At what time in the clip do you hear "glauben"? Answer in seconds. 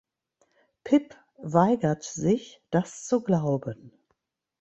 3.21-3.91